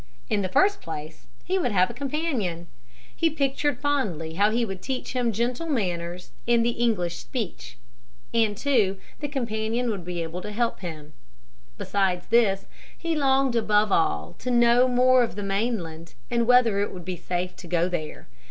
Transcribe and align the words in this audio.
In 0.31 0.41
the 0.41 0.49
first 0.49 0.81
place 0.81 1.27
he 1.45 1.59
would 1.59 1.71
have 1.71 1.91
a 1.91 1.93
companion. 1.93 2.65
He 3.15 3.29
pictured 3.29 3.77
fondly 3.79 4.33
how 4.33 4.49
he 4.49 4.65
would 4.65 4.81
teach 4.81 5.13
him 5.13 5.31
gentle 5.31 5.67
manners 5.67 6.31
and 6.47 6.65
the 6.65 6.71
English 6.71 7.17
speech. 7.19 7.77
And, 8.33 8.57
too, 8.57 8.97
the 9.19 9.27
companion 9.27 9.91
would 9.91 10.03
be 10.03 10.23
able 10.23 10.41
to 10.41 10.51
help 10.51 10.79
him. 10.79 11.13
Besides 11.77 12.25
this 12.31 12.65
he 12.97 13.13
longed 13.15 13.55
above 13.55 13.91
all 13.91 14.33
to 14.39 14.49
know 14.49 14.87
more 14.87 15.21
of 15.21 15.35
the 15.35 15.43
mainland 15.43 16.15
and 16.31 16.47
whether 16.47 16.79
it 16.79 16.91
would 16.91 17.05
be 17.05 17.15
safe 17.15 17.55
to 17.57 17.67
go 17.67 17.87
there. 17.87 18.27